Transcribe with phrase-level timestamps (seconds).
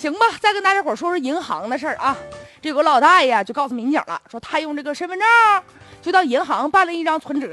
[0.00, 2.16] 行吧，再跟大家伙说说银行的事儿啊。
[2.62, 5.28] 这个老大爷就告诉民警了，说他用这个身份证
[6.00, 7.50] 就到银行办了一张存折，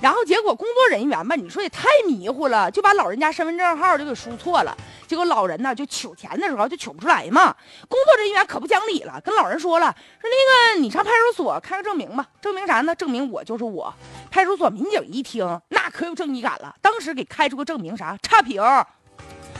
[0.00, 4.76] 然后结果工作人员吧，你说也太迷糊了，就把老人家身份证号就给输错了。
[5.08, 7.52] 结果老人呢就取钱的时候就取不出来嘛，
[7.88, 12.94] 工作人员可不讲理了，跟老人说了，说那个你上派出所开个证明吧，证明啥呢？
[12.94, 13.92] 证明我就是我。
[14.30, 18.16] 派出所民警一听，那可有正义感了，当时给开出个证明啥？
[18.22, 18.62] 差评。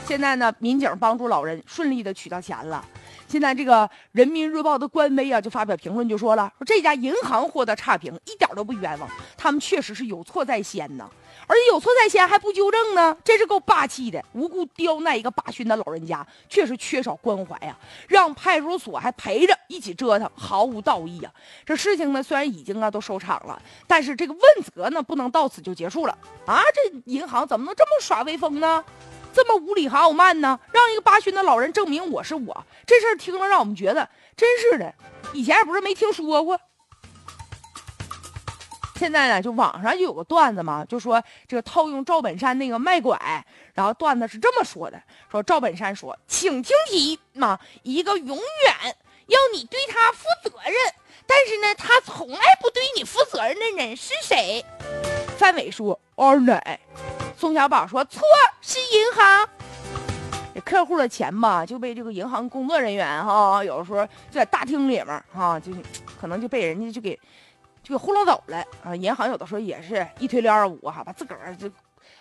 [0.07, 2.85] 现在呢，民警帮助老人顺利的取到钱了。
[3.27, 11.11] 现在这个人民日报的官微啊，就发表评论就说了，说这家银行获得差评一点都不冤枉，他们确实是有错在先呢，
[11.49, 21.31] 而且有错在先还不纠正呢，真是够霸气的，无故刁难一个八旬的老人家，确实缺少关怀呀，让派出所还陪着一起折腾，毫无道义呀。
[21.65, 24.43] 这事情呢，虽然已经啊都收场了，但是这个问
[24.73, 26.17] 责呢，不能到此就结束了
[26.47, 26.63] 啊！
[26.73, 28.85] 这银行怎么能这么耍威风呢？
[29.37, 30.59] 这么无理还傲慢呢？
[30.73, 34.95] 让一个八旬的老人证明我是我，这事儿听了让我们觉得真是的，
[35.35, 36.59] 以前也不是没听说过。
[38.95, 43.15] 现在呢，就网上就有个段子嘛，就说这个套用赵本山那个卖拐，
[43.75, 44.99] 然后段子是这么说的：
[45.31, 50.75] 说赵本山说，请听题嘛，一个永远要你对他负责任，
[51.27, 54.65] 但是呢，他从来不对你负责任的人是谁？
[55.37, 56.81] 范伟说，二奶。
[57.37, 58.23] 宋小宝说：“错，
[58.63, 59.49] 是银行。
[60.65, 65.71] 客户的钱吧，就被这个银行工作人员哈，有的时候就在大厅里面哈，就
[66.19, 67.15] 可能就被人家就给
[67.83, 68.97] 就给糊弄走了啊。
[68.97, 71.71] 银行有的时候也是一推六二五哈，把自个儿就。”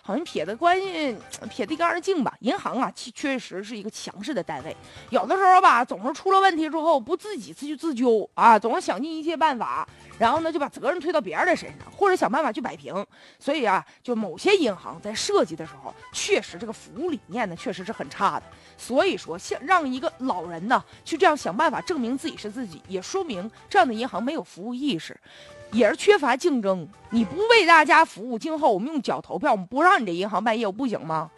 [0.02, 1.16] 好像撇的关系，
[1.50, 2.34] 撇一干二净吧。
[2.40, 4.76] 银行啊，确确实是一个强势的单位，
[5.10, 9.86] 有的时候吧，总是出了问题之后不自己去自救啊，总是想尽一切办法，
[10.18, 12.94] 然后呢就把责任推到别人的身上，或者想办法去摆平。
[13.38, 18.46] 所以啊，就某些银行在设计的时候，确实这个服务理念呢，确实是很差的。
[18.78, 25.18] 所以说，像让一个老人呢去这样想办法证明自己是自己，也说明这样的银行没有服务意识。
[25.72, 31.30] 也是缺乏竞争，你不为大家服务，今后我们用脚投票，我们不让你这银行办业务不行吗？